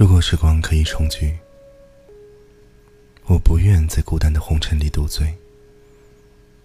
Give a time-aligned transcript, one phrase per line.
[0.00, 1.36] 如果时光可以重聚，
[3.26, 5.30] 我不愿在孤单的红尘里独醉。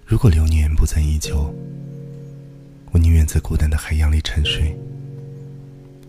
[0.06, 1.54] 如果流年不再依旧，
[2.94, 4.74] 我宁愿在孤单的海洋里沉睡。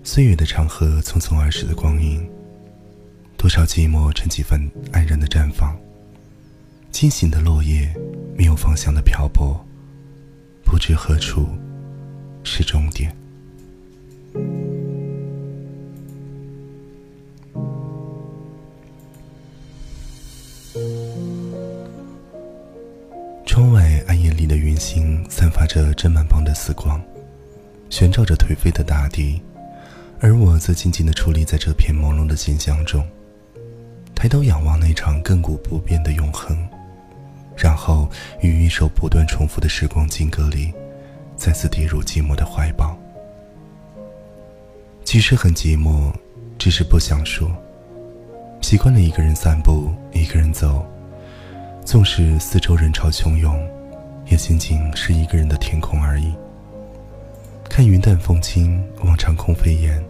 [0.05, 2.25] 岁月的长河，匆匆而逝的光阴，
[3.37, 5.77] 多少寂寞趁几分安然的绽放。
[6.93, 7.93] 惊醒的落叶，
[8.37, 9.61] 没有方向的漂泊，
[10.63, 11.49] 不知何处
[12.45, 13.13] 是终点。
[25.77, 26.99] 着针满旁的死光，
[27.91, 29.43] 悬照着颓废的大地，
[30.21, 33.07] 而我则静静地矗立在这片朦胧的景象中，
[34.15, 36.57] 抬头仰望那场亘古不变的永恒，
[37.55, 38.09] 然后
[38.41, 40.73] 于一首不断重复的时光金歌里，
[41.37, 42.97] 再次跌入寂寞的怀抱。
[45.05, 46.11] 其实很寂寞，
[46.57, 47.51] 只是不想说。
[48.63, 50.87] 习惯了一个人散步，一个人走。
[51.85, 53.55] 纵使四周人潮汹涌，
[54.29, 56.35] 也仅仅是一个人的天空而已。
[57.69, 60.03] 看云淡风轻，望长空飞燕，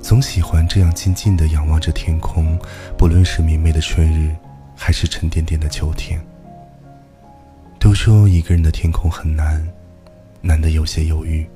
[0.00, 2.58] 总喜欢这样静静地仰望着天空，
[2.96, 4.34] 不论是明媚的春日，
[4.76, 6.20] 还是沉甸甸的秋天。
[7.78, 9.66] 都说一个人的天空很难，
[10.40, 11.46] 难得有些忧郁。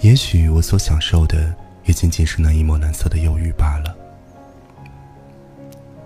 [0.00, 3.96] 也许我所享受的，也仅仅是那一抹蓝色的忧郁罢了。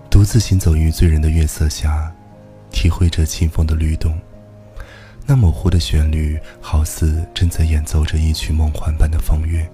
[0.09, 2.11] 独自行走于醉人的月色下。
[2.69, 4.15] 体会着清风的律动，
[5.29, 9.69] 那模糊的旋律，好似正在演奏着一曲梦幻般的风乐。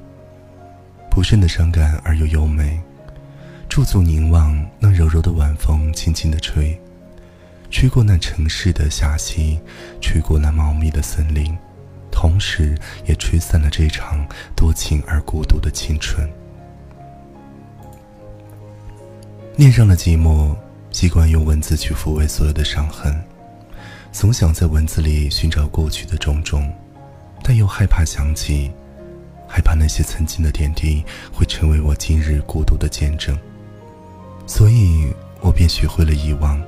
[1.12, 2.82] 不甚的伤感而又优美，
[3.70, 6.76] 驻足凝望，那柔柔的晚风轻轻地吹，
[7.70, 9.60] 吹过那城市的峡溪，
[10.02, 11.56] 吹过那茂密的森林，
[12.12, 12.76] 同时
[13.06, 16.28] 也吹散了这场多情而孤独的青春。
[19.56, 20.56] 念上了寂寞。
[20.92, 23.20] 习惯用文字去抚慰所有的伤痕，
[24.14, 26.72] 总想在文字里寻找过去的种种，
[27.44, 28.72] 但又害怕想起，
[29.50, 31.04] 害怕那些曾经的点滴
[31.34, 33.38] 会成为我今日孤独的见证。
[34.46, 36.62] 所以我便学会了遗忘，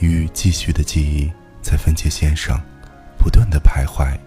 [0.00, 1.30] 与继续的记忆
[1.62, 2.60] 在分界线上
[3.16, 4.18] 不断的徘徊，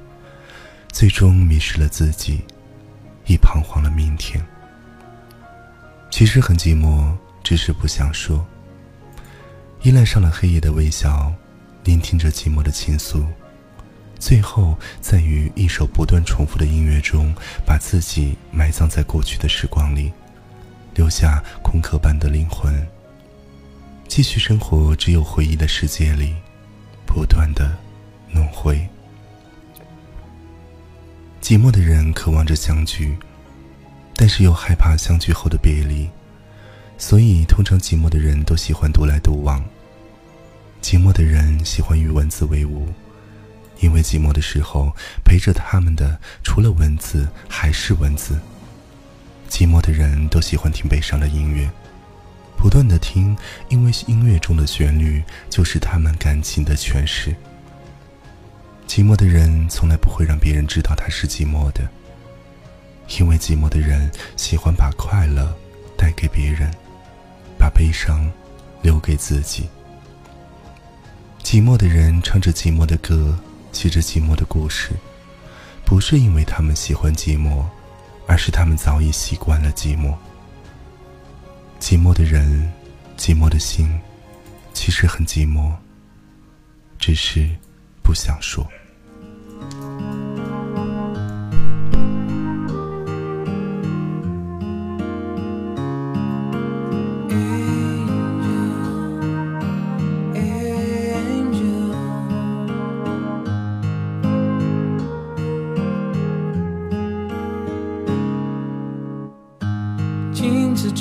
[0.94, 2.42] 最终迷失了自己，
[3.28, 4.44] 亦彷徨了明天。
[6.10, 8.44] 其实很寂寞，只是不想说。
[9.82, 11.32] 依赖上了黑夜的微笑，
[11.86, 13.24] 聆听着寂寞的倾诉，
[14.20, 17.32] 最后在于一首不断重复的音乐中，
[17.64, 20.12] 把自己埋葬在过去的时光里，
[20.96, 22.76] 留下空壳般的灵魂，
[24.08, 26.34] 继续生活只有回忆的世界里，
[27.06, 27.78] 不断的
[28.34, 28.76] 轮回。
[31.40, 33.16] 寂寞的人渴望着相聚，
[34.16, 36.10] 但是又害怕相聚后的别离，
[36.98, 39.64] 所以通常寂寞的人都喜欢独来独往。
[40.86, 42.88] 寂寞的人喜欢与文字为伍，
[43.80, 48.40] 因为寂寞的时候陪着他们的除了文字还是文字。
[49.50, 51.68] 寂寞的人都喜欢听悲伤的音乐，
[52.56, 53.36] 不断的听，
[53.68, 57.36] 因为音乐中的旋律就是他们感情的诠释。
[58.88, 61.90] 寂寞的人从来不会让别人知道他是寂寞的，
[63.18, 65.52] 因为寂寞的人喜欢把快乐
[65.98, 66.72] 带给别人，
[67.58, 68.32] 把悲伤
[68.84, 69.68] 留给自己。
[71.46, 73.38] 寂寞的人唱着寂寞的歌，
[73.72, 74.90] 写着寂寞的故事，
[75.86, 77.64] 不是因为他们喜欢寂寞，
[78.26, 80.16] 而是他们早已习惯了寂寞。
[81.80, 82.74] 寂寞的人，
[83.16, 83.88] 寂寞的心，
[84.74, 85.72] 其实很寂寞，
[86.98, 87.48] 只是
[88.02, 88.68] 不想说。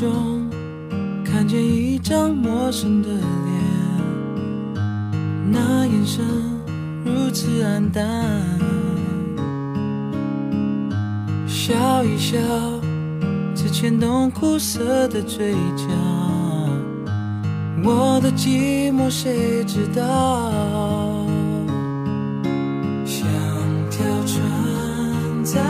[0.05, 0.51] 中
[1.25, 3.23] 看见一张陌生的脸，
[5.51, 6.23] 那眼神
[7.05, 8.05] 如此黯淡。
[11.47, 12.37] 笑一笑，
[13.55, 15.87] 只牵动苦涩的嘴角。
[17.83, 20.53] 我的寂寞谁知道？
[23.07, 23.27] 像
[23.91, 24.43] 条船
[25.45, 25.61] 在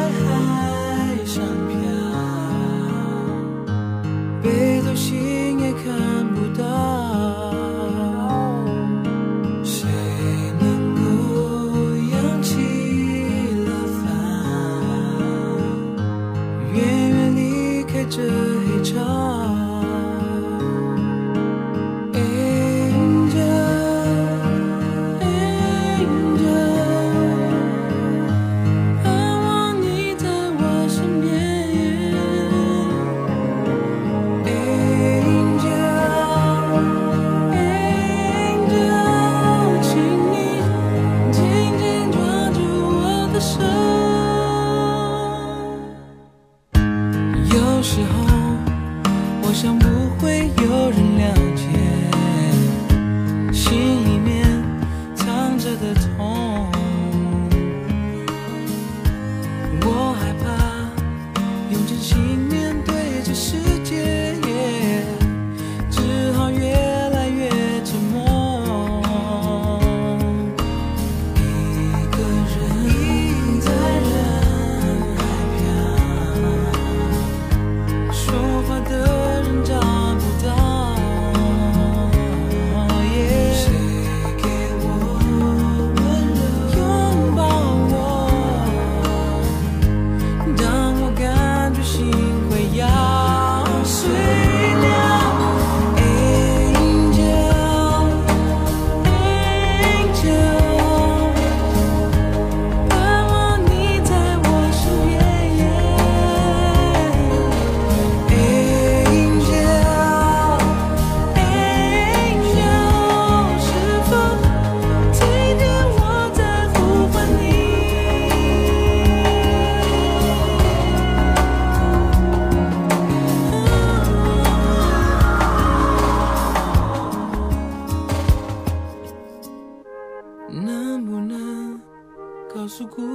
[50.19, 51.62] 会有人了解
[53.52, 54.62] 心里面
[55.14, 56.44] 藏着的痛。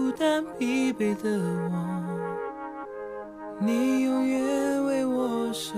[0.09, 1.29] 孤单疲惫的
[1.69, 2.39] 我
[3.59, 5.77] 你永远为我守